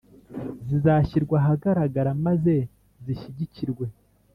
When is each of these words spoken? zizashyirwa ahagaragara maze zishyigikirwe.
zizashyirwa 0.67 1.35
ahagaragara 1.43 2.09
maze 2.25 2.55
zishyigikirwe. 3.03 3.85